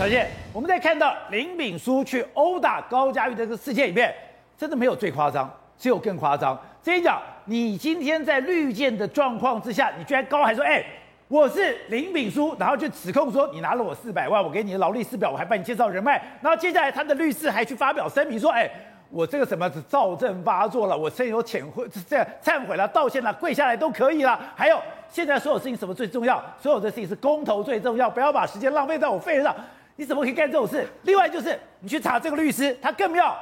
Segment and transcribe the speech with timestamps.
[0.00, 4.10] 小谢，我们在看到林炳书去殴打高嘉瑜这个事件里面，
[4.56, 6.58] 真的没有最夸张，只有更夸张。
[6.82, 10.82] 这一讲，你今天在绿箭的状况之下，你居然高喊说：“哎，
[11.28, 16.12] 我是林炳书”，然后就指控说你拿了我四百万，我给你的劳力士表，我还帮你介绍人脉。
[16.40, 18.70] 然后接下来他的律师还去发表声明说：“哎，
[19.10, 24.40] 我这个什么躁症发作了，我深有忏悔，这样忏悔了，道歉了，跪下来都可以了。
[24.56, 24.80] 还有
[25.10, 26.42] 现在所有事情什么最重要？
[26.58, 29.54] 所有的事情是公投最重要，不要把时间浪费在我肺上。”
[30.00, 30.88] 你怎么可以干这种事？
[31.02, 33.36] 另外就是你去查这个律师，他更妙，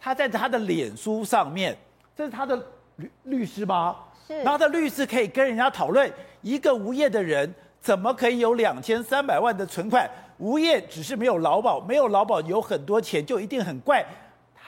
[0.00, 1.76] 他在他的脸书上面，
[2.16, 2.56] 这是他的
[2.96, 3.94] 律律师吗？
[4.26, 4.34] 是。
[4.38, 10.10] 然后他的律师可以跟人家讨论，一个无业的人怎么可以有两千三百万的存款？
[10.38, 14.02] 无业只是没有劳保，没有劳保有很多钱就一定很怪。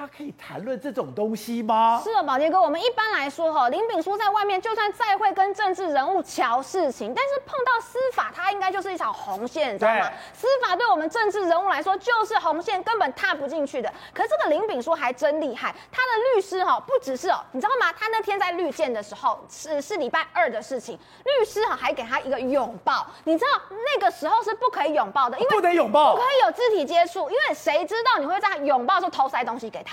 [0.00, 2.00] 他可以谈论这种东西吗？
[2.02, 10.10] 是的，宝杰哥，我们一般来说哈，林炳书在外面就算再会跟政治人物瞧事情，但是碰到司法，他应该就是一条红线，你知道吗？
[10.32, 13.92] 司法对我们政治人物来说就是红线，根本踏不进去的。
[14.14, 17.92] 可是这个林炳书还真厉害，他的律师哈不只是哦，你知道吗？
[17.92, 29.89] 他那天在绿箭的时候是是礼拜二的事情，律师哈还给他一个拥抱，你知道那个时候是不可以拥抱的，因为不能拥抱，不可以有肢体接触，因为谁知道你会在拥抱的时候偷塞东西给他。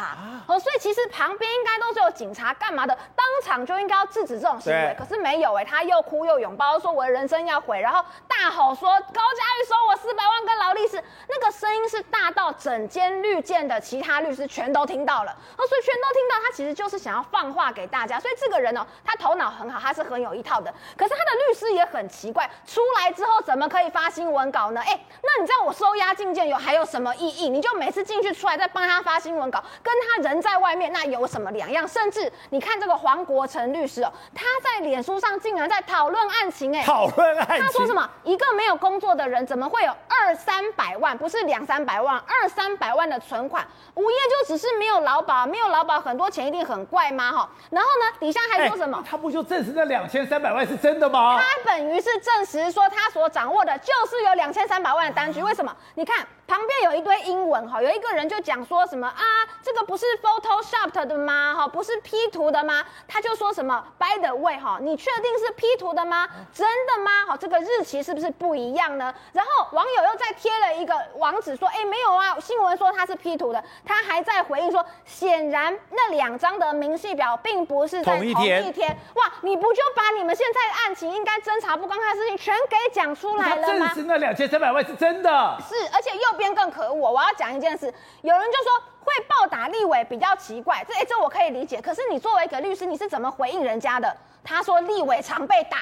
[0.47, 4.95] 哦，所以其实旁边应该都是有警察干嘛的，当场就应该要制止这种行为。
[4.97, 15.31] 可是没有哎，他又哭又拥抱，说我的人生要毁，然后大吼说高嘉瑜收我四百万跟劳力士，那个声音是大到整间律建的其他律师全都听到了。
[15.31, 18.19] 哦，所以全都听到，他其实就是想要放话给大家。
[18.19, 20.73] 所以这个人哦，他头脑很好，他是很有一套的。
[20.95, 24.81] 可是他的律师也很奇怪，出来之后怎么可以发新闻稿呢？
[24.85, 27.49] 哎，那你知道我收押禁见有还有什么意义？
[27.49, 30.17] 你就每次进去出来再帮他发新闻稿，跟他。
[30.17, 31.87] 人在外面，那有什么两样？
[31.87, 37.59] 甚至你看这个黄国成律师哦，他在脸书上竟然在讨论案情，哎，讨论案情。
[37.63, 38.09] 他说什么？
[38.23, 41.15] 一个没有工作的人，怎么会有二三百万？
[41.15, 43.63] 不是两三百万，二三百万的存款？
[43.93, 47.31] 无业就只是没有劳保，没有劳保，很多钱一定很怪吗？
[47.31, 49.01] 哈，然后呢，底下还说什么？
[49.07, 51.39] 他不就证实那两千三百万是真的吗？
[51.39, 55.43] 他等于是证实说，他所掌握的就是有两千三百万的单据。
[55.43, 55.71] 为什么？
[55.93, 56.25] 你看。
[56.47, 59.21] 旁边有一堆英文哈，有一个人就讲说什么啊，
[59.61, 61.53] 这个不是 Photoshop 的吗？
[61.53, 62.85] 哈，不是 P 图的吗？
[63.05, 66.25] 他就说什么 By the way 哈，你确定是 P 图的吗？
[66.53, 67.25] 真的吗？
[67.27, 69.13] 好，这个日期是不是不一样呢？
[69.33, 78.65] 然后网友又再贴了一个网址说，哎，没有啊，新闻说他是 P 图的，他还在回应说，显然那两张的明细表并不是在同一天。
[78.65, 83.87] 一天哇，你不就把你们现在的案情应该侦查不公开的事情全给讲出来了吗？
[83.87, 86.36] 证实那两千三百万是真的，是，而且又。
[86.37, 87.93] 边更可恶，我要讲一件事。
[88.21, 91.81] 有人就说会暴打立委比较奇怪，这哎，这我可以理解。
[91.81, 94.15] 可是你作为一个律师，你是怎么回应人家的？
[94.43, 95.79] 他说立委常被打。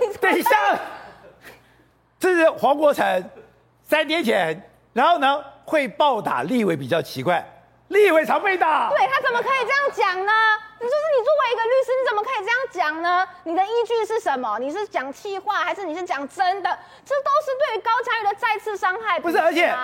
[0.00, 0.50] 你 等一下，
[2.18, 3.30] 这是黄国成
[3.84, 4.60] 三天前，
[4.92, 7.46] 然后呢会暴打立委比较奇怪，
[7.88, 8.88] 立委常被打。
[8.88, 10.32] 对，他怎么可以这样讲呢？
[10.80, 13.26] 你就是你作为一个律师，你怎么可以这样讲呢？
[13.44, 14.58] 你的依据是什么？
[14.58, 16.78] 你是讲气话，还是你是讲真的？
[17.04, 19.18] 这都是对于高嘉瑜的再次伤害。
[19.20, 19.74] 不是，而且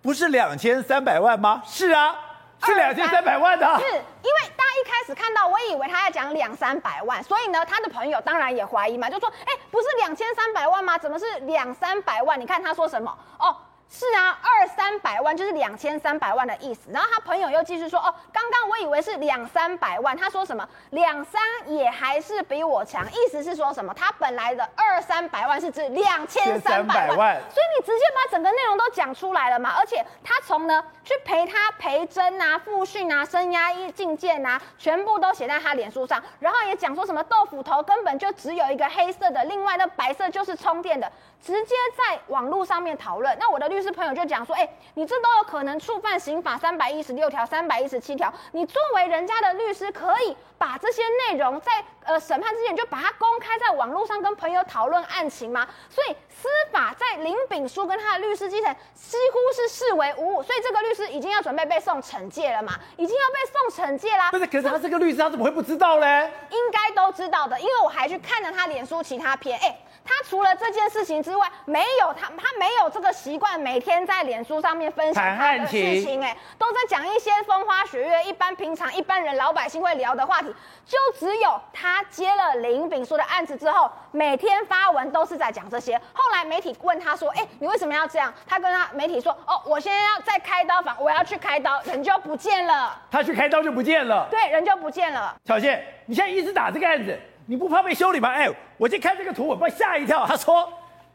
[0.00, 1.62] 不是两千三百万吗？
[1.64, 2.18] 是啊，
[2.64, 3.66] 是两千三百万的。
[3.78, 10.98] 是因为大家一开始看到，我以为他在讲两三百万，所以呢，他的朋友当然也怀疑嘛，就说：哎，不是两千三百万吗？
[10.98, 12.40] 怎么是两三百万？
[12.40, 13.16] 你看他说什么？
[13.38, 13.56] 哦。
[13.94, 16.90] 是啊，二三百万就是两千三百万的意思。
[16.90, 20.66] 然后他朋友又继续说：“哦，刚刚我以为是两三百万。”他说什么？
[20.90, 23.06] 两三也还是比我强。
[23.12, 23.92] 意思是说什么？
[23.92, 27.38] 他本来的二三百万是指两千三百万。
[27.50, 29.74] 所以你直接把整个内容都讲出来了嘛？
[29.78, 36.20] 而且他从呢去陪他陪真啊、复训啊、声押禁见啊，全部都写在他脸书上。
[36.40, 41.12] 然后也讲说什么豆腐头根本就只有一个黑色的，另外那白色就是充电的。
[41.44, 48.32] 直接在网络上面讨论，那我的律是朋友就讲说，哎，你这都有可能触犯刑法三百一十六条、三百一十七条。
[48.52, 51.72] 你作为人家的律师，可以把这些内容在
[52.04, 55.66] 呃审判之前就把它公开在网络上跟朋友讨论案情吗？
[55.90, 64.30] 所以司法在林秉书跟他的律师基层几乎是视为无物，所以这个律师已经要准备被送惩戒了嘛，已经要被送惩戒啦。
[64.30, 66.30] 不是，可是他这个律师他怎么会不知道嘞？
[66.50, 69.76] 应该都知道的，因为我还去看了他脸书其他篇，哎。
[70.04, 80.51] 他除了这件事情之外，没有他，他没有这个习惯，每天在脸书上面分享他的事情，哎，都在讲一些风花雪月，一般平常一般人老百姓会聊的话题，
[80.84, 85.96] 就只有他接了林炳书的案子之后，每天发文都是在讲这些。
[86.12, 94.26] 后来媒体问他说：“哎，你为什么要这样？”他跟他媒体说：“哦，我现在要在开刀房，我要去开刀，人就不见了。”他去开刀就不见了。
[94.30, 95.34] 对，人就不见了。
[95.44, 97.18] 小谢，你现在一直打这个案子。
[97.46, 98.30] 你不怕被修理吗？
[98.30, 100.24] 哎，我去看这个图，我被吓一跳。
[100.24, 100.72] 他说，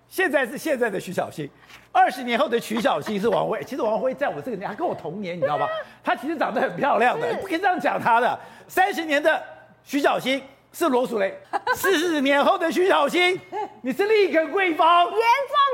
[0.09, 1.49] 现在是现在的徐小新，
[1.91, 3.63] 二十年后的徐小新是王菲。
[3.63, 5.67] 其实王菲在我这个年，她跟我同年，你知道吧？
[6.03, 8.39] 她其实长得很漂亮的，不可以这样讲她的。
[8.67, 9.43] 三十年的
[9.83, 11.37] 徐小新是罗淑蕾，
[11.75, 13.39] 四十年后的徐小新，
[13.81, 15.05] 你是立耿桂芳。
[15.05, 15.17] 严重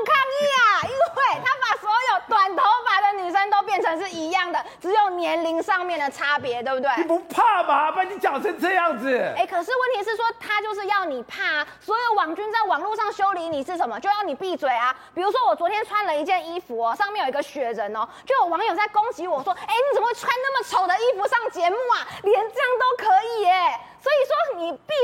[0.06, 0.82] 抗议啊！
[0.82, 6.90] 因为他把所有短头发的女生都变成是一样的，只有年龄上面的差别，对不对？
[6.96, 7.92] 你不怕吗？
[7.92, 9.16] 把你讲成这样子。
[9.36, 11.64] 哎，可是问题是说，他就是要你怕。
[11.80, 14.00] 所有网军在网络上修理你是什么？
[14.00, 14.94] 就要你闭嘴啊！
[15.14, 22.06] 比如说我昨天穿了一件衣服哦，上面有一个雪人哦，就有网友在攻击我说，哎，你怎么会穿那么丑的衣服上节目啊？
[22.22, 23.52] 连这样都可以耶！
[24.00, 25.03] 所以说，你必须在这条路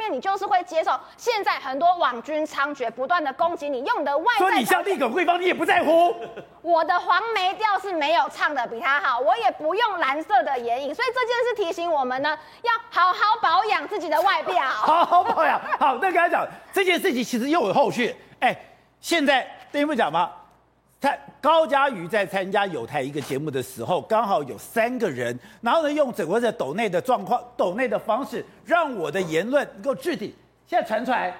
[0.00, 4.38] 面，你就是会接受现在很多网军猖獗，不断的攻击你，用你的外在。
[4.38, 6.14] 说你像立耿桂芳，你也不在乎。
[6.62, 14.62] 我的黄梅调是没有唱的比他好，我也不用蓝色的眼影，所以这件事提醒我们呢，要好好保养自己的外表。
[14.66, 15.60] 好好保养。
[15.78, 18.16] 好，那跟他讲这件事情，其实又有后续。
[18.40, 18.56] 哎，
[19.00, 20.30] 现在等于不讲吗？
[21.00, 30.30] 他高佳瑜在参加有台一个节目的时候，刚好有三个人，然后呢，用整个的抖内的状况、抖内的方式，让我的言论能够置顶。
[30.66, 31.34] 现在传出来，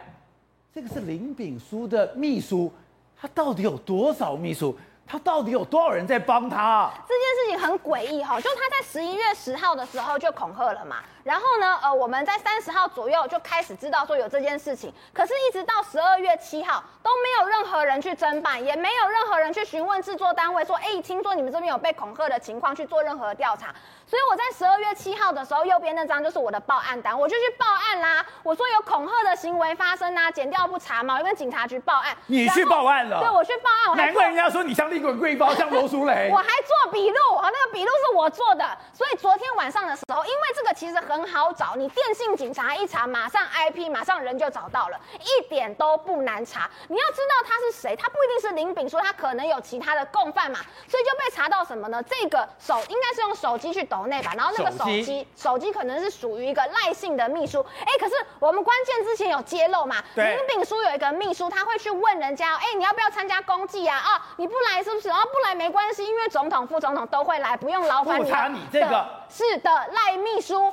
[0.75, 2.73] 这个是林炳书的秘书，
[3.21, 4.75] 他到底有多少秘书？
[5.11, 6.89] 他到底有多少人在帮他？
[7.09, 23.75] 这件事情很诡异哈，就他在十一月十号的时候就恐吓了嘛，然后呢，呃，我们在三十号左右就开始知道说有这件事情，可是一直到十二月七号都没有任何人去侦办，也没有任何人去询问制作单位说，哎，听说你们这边有被恐吓的情况去做任何调查。
[24.07, 28.25] 所以我在十二月七号的时候，右边那张就是我的报案单，我就去报案啦。
[28.43, 32.17] 我说有恐吓的行为发生啊，检调不查嘛，我跟警察局报案。
[32.27, 33.21] 你去报案了？
[33.21, 33.97] 对，我去报案。
[33.97, 36.29] 难怪人家说你像立耿桂芳，像罗淑蕾。
[36.33, 38.65] 我还做笔录，啊，那个笔录是我做的。
[38.93, 46.71] 所以昨天晚上的时候，因为这个其实很好找，你电信警察一查，马上 IP，马上人就找到了，一点都不难查。
[46.89, 52.03] 你要知道他是谁，他不一定是林炳书，他可能有其他的共犯嘛，所以就被查到什么呢？
[52.03, 54.07] 这个手应该是用手机去抖。
[54.11, 63.97] 内吧，然后那个手机，手机可能是属于一个赖姓的秘书，哎，可是我们关键之前有揭露嘛，林炳书有一个秘书，他会去问人家，哎，你要不要参加公祭啊？
[63.99, 65.09] 啊，你不来是不是？
[65.09, 68.25] 然后不来没关系，因为总统、副总统都会来，不用劳烦你。
[68.25, 70.73] 不你这个是的，赖秘书，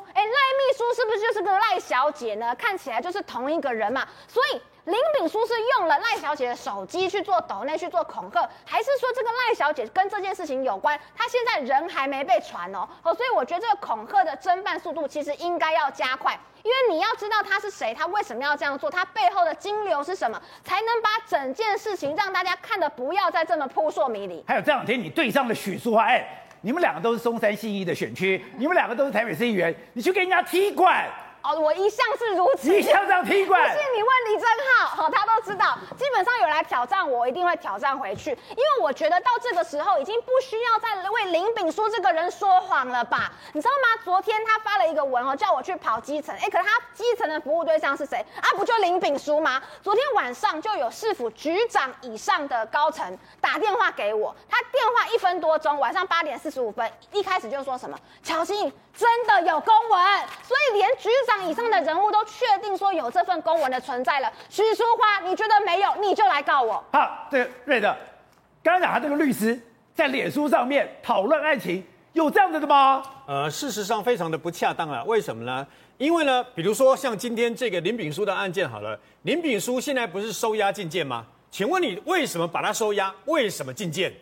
[0.93, 2.55] 是不是就是个赖小姐呢？
[2.55, 4.61] 看起来就是同一个人嘛，所以。
[4.87, 10.97] 林炳书是用了赖小姐的手机去做抖内去做恐吓，还是说这个赖小姐跟这件事情有关？
[11.13, 24.41] 她现在人还没被传哦，哦，所以我觉得这个恐吓的侦办速度其实应该要加快，因为你要知道他是谁，他为什么要这样做，他背后的金流是什么，才能把整件事情让大家看得不要再这么扑朔迷离。
[24.47, 31.07] 还有这两天你对上了许淑华，哎，你们两个都是松山信义的选区，你们两个都是台北市议员，你去给人家踢馆。
[31.41, 32.73] 哦，我一向是如此。
[32.73, 33.61] 一向这样踢馆。
[33.61, 35.77] 不信你问李正皓，哦，他都知道。
[35.97, 43.31] 基本上有来挑战我，我一定会挑战回去，因为我觉得到这个时候已经不需要再为林炳书这个人说谎了吧？
[43.53, 44.01] 你知道吗？
[44.03, 46.35] 昨天他发了一个文哦，叫我去跑基层。
[46.35, 48.49] 哎，可是他基层的服务对象是谁啊？
[48.57, 49.61] 不就林炳书吗？
[49.81, 61.36] 昨天晚上就有市府局长以上的高层打电话给我，他电话一分多钟，晚上八点四十五分，一开始就说什么乔欣真的有公文，所以连局长。
[61.45, 64.31] 以上的人物都确定说有这份公文的存在了。
[64.49, 66.83] 徐淑华，你觉得没有，你就来告我。
[66.91, 67.95] 好，这个瑞德，
[68.63, 69.59] 刚才讲他这个律师
[69.93, 73.03] 在脸书上面讨论案情，有这样子的吗？
[73.25, 75.03] 呃，事实上非常的不恰当啊。
[75.05, 75.65] 为什么呢？
[75.97, 81.25] 因为呢，比如说像今天这个林炳书的案件好了，林炳书现在不是收押禁见吗？
[81.49, 83.13] 请问你为什么把他收押？
[83.25, 84.13] 为什么禁见？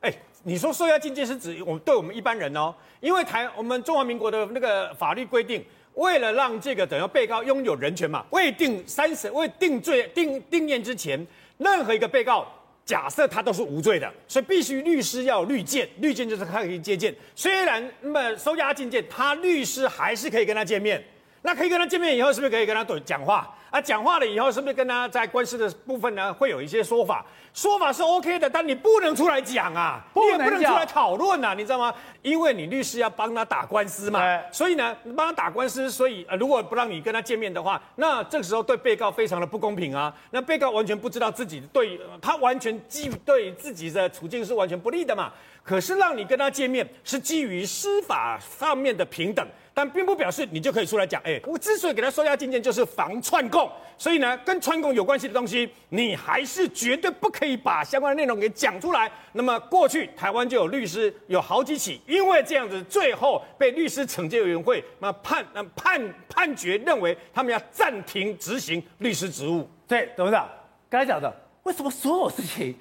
[0.00, 0.12] 哎，
[0.42, 2.74] 你说收押禁见是指我们对我们一般人哦？
[3.00, 5.64] 因为台我们中华民国的那个法律规定。
[5.94, 11.26] 为了让这个等于被告拥有人权嘛，未定三审未定罪定定谳之前，
[11.58, 12.46] 任何一个被告
[12.84, 17.14] 假设他都是无罪的，所以必须律师要有律见，律见就是他可以接见。
[17.34, 21.02] 虽然那么收押禁见，他律师还是可以跟他见面。
[21.42, 23.52] 那可以跟他见面以后，是不是可以跟他对讲话？
[23.72, 27.24] 啊，讲话了以后，是不是跟他在官司的部分呢，会有一些说法？
[27.54, 31.92] 说法是 OK 的，但你不能出来讲啊，你也不能出来讨论啊，你知道吗？
[32.20, 34.20] 因为你律师要帮他打官司嘛，
[34.52, 40.14] 所以呢，帮他打官司，所以呃，如果不让你跟他见面的话，那这个时候对被告非常的不公平啊。
[40.32, 45.32] 那被告完全不知道自己对，他完全基对自己的处境是完全不利的嘛。
[45.64, 49.46] 可是让你跟他见面，是基于司法上面的平等。
[49.74, 59.10] 但并不表示你就可以出来讲，哎，我之所以给他收押禁见，就是防串供，所以呢，跟串供有关系的东西，你还是绝对不可以把相关的内容给讲出来。
[59.32, 69.66] 那么过去台湾就有律师有好几起，因为这样子，最后被律师惩戒委员会那判那判判决认为他们要暂停执行律师职务。
[69.88, 70.48] 对，董事长，
[70.90, 72.74] 刚才讲的，为什么所有事情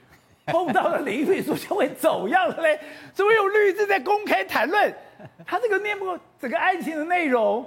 [0.45, 2.79] 碰到了林炳书就会走样了嘞？
[3.13, 4.93] 怎么有律师在公开谈论
[5.45, 7.65] 他这个内幕整个案情的内容？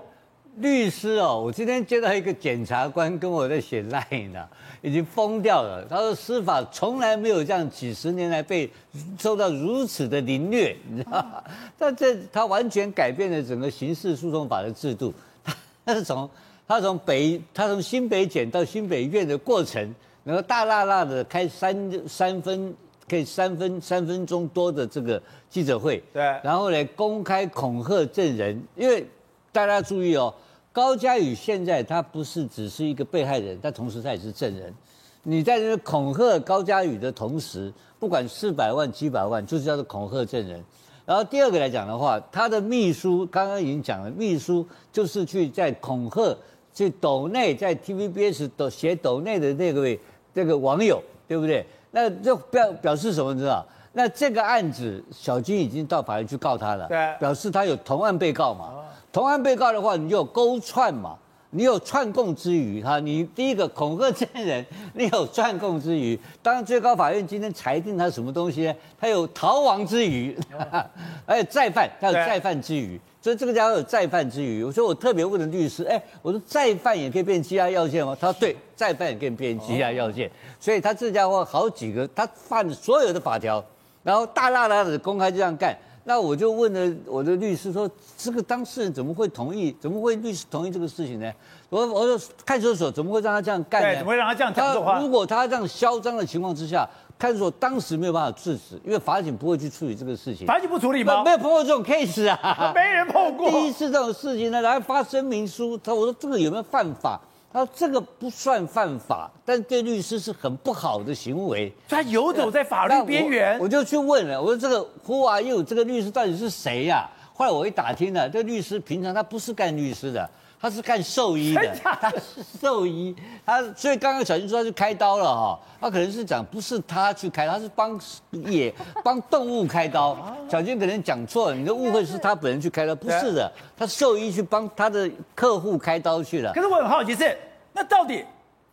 [0.58, 4.48] 律师哦，我今天接到一个检察官跟我在写 line 的，
[4.82, 5.84] 已经疯掉了。
[5.90, 8.70] 他说司法从来没有这样几十年来被
[9.18, 11.42] 受到如此的凌虐，你知道吗？
[11.76, 15.12] 但这他完全改变了整个刑事诉讼法的制度。
[15.84, 16.30] 他是从
[16.68, 19.92] 他从北他从新北检到新北院的过程，
[20.24, 22.74] 然后大辣辣的开三三分
[23.08, 29.06] 可以三分三分钟多的这个记者会，对，然后呢公开恐吓证人，因为
[29.52, 30.34] 大家注意哦。
[30.72, 34.74] 高嘉宇现在他不是只是一个被害人，但同时他也是证人。
[35.22, 40.60] 你在这恐吓高嘉宇的同时，不管四百万、几百万，就是叫做恐吓证人。
[41.06, 46.36] 然后第二个来讲的话，他的秘书刚刚已经讲了，秘书就是去在恐吓，
[46.74, 50.00] 去斗内在 TVBS 斗写斗内的那个位
[50.34, 51.64] 这个网友，对不对？
[51.92, 53.32] 那就表表示什么？
[53.32, 53.64] 你知道？
[53.92, 58.70] 那这个案子，小金已经到法院去告他了，对，表示他有同案被告嘛。
[59.12, 61.16] 同案被告的话，你就有勾串嘛，
[61.50, 62.98] 你有串供之余哈。
[62.98, 68.74] 你第一个恐吓证人， 你有串供之余，当然最高法院今天裁定他什么东西呢？
[69.00, 70.36] 他有逃亡之余，
[71.24, 74.62] 还有再犯，他有再犯之余，所以这个家伙有再犯之余。
[74.62, 78.14] 我说我特别问了律师，哎，我说再犯也可以变羁押要件吗？
[78.20, 80.30] 他说对，再犯也可以变羁押要件。
[80.60, 83.64] 所以他这家伙好几个，他犯所有的法条，
[84.02, 85.74] 然后大大大的公开这样干。
[86.06, 89.74] 那我就问了我的律师说，这个当事人怎么会同意？
[89.80, 91.32] 怎么会律师同意这个事情呢？
[91.70, 93.96] 我我说看守所怎么会让他这样干呢？
[93.96, 95.00] 怎么会让他这样讲话？
[95.00, 96.86] 如果他这样嚣张的情况之下，
[97.18, 100.46] 看守所当时没有办法制止，因为法警不会去处理这个事情。
[100.46, 101.24] 法警不处理吗？
[101.24, 103.50] 没有碰过这种 case 啊， 没人碰过。
[103.50, 107.18] 第一次这种事情呢，然后发声明书，他我说这个有没有犯法？
[107.54, 111.72] 他说这个不算犯法，但对律师是很不好的行为。
[111.88, 113.56] 他游走在法律边缘。
[113.60, 115.62] 我就去问了，我说这个 Who are you？
[115.62, 117.08] 这个律师到底是谁呀？
[117.32, 120.28] 后来我一打听呢，这个律师平常他不是干律师的，
[120.64, 121.76] 他是干兽医的。
[121.82, 130.16] 他是兽医，他所以刚刚小金说他去开刀了哈，他可能是讲不是他去开，他是帮野 帮动物开刀。
[130.48, 136.50] 小金可能讲错了，你的误会是他本人去开刀，不是的，他兽医去帮他的客户开刀去了。
[136.54, 137.36] 可是我很好奇是。
[137.74, 138.24] 那到底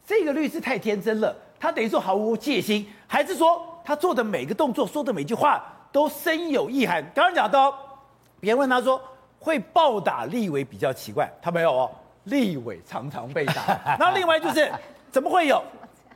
[0.07, 7.03] 这个律师太天真了，他等于说毫无戒心，还是说他做的每个动作、说的每句话都深有意涵？
[7.13, 7.77] 刚刚讲到，
[8.39, 9.01] 别人问他说
[9.41, 11.91] 会暴打立委比较奇怪，他没有哦，
[12.25, 13.77] 立委常常被打。
[13.99, 14.71] 那另外就是
[15.09, 15.61] 怎么会有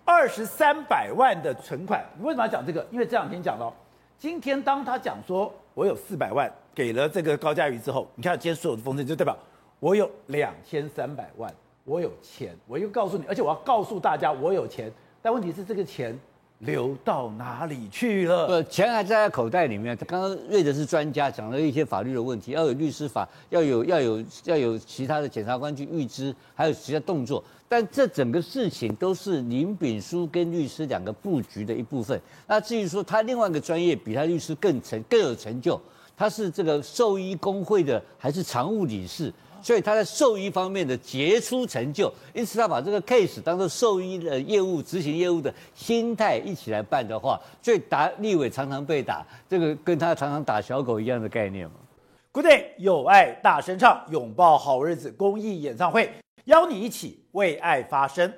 [0.06, 2.06] 二十三百万的存款？
[2.16, 2.86] 你为什么要讲这个？
[2.92, 3.74] 因为这两天讲了，
[4.20, 9.36] 今天当他讲说我有四百万给了这个高嘉瑜之后，你看今天所有的风声就代表
[9.80, 11.52] 我有两千三百万。
[11.84, 14.92] 我有钱，我又告诉你，而且我要告诉大家我有钱，
[15.22, 16.20] 但问题是这个钱
[16.60, 18.48] 流到哪里去了？
[18.48, 19.96] 呃，钱还在他口袋里面。
[19.98, 27.44] 他刚刚瑞德是专家，讲了一些法律的问题，要有律师法，要有要有要有其他的检察官去预知，还有其他动作。
[27.68, 32.20] 但这整个事情都是林炳书跟律师两个布局的一部分。
[32.48, 35.80] 那至于说他另外一个专业比他律师更成更有成就，
[36.16, 39.34] 他是这个兽医工会的还是常务理事？
[39.66, 51.74] 所以他在兽医方面的杰出成就，因此他把这个 case 当做兽医的业务执行业务的心态一起来办的话，所以打立委常常被打，这个跟他常常打小狗一样的概念嘛。
[52.32, 56.12] Good day，有爱大声唱，拥抱好日子公益演唱会，
[56.44, 58.32] 邀你一起为爱发声。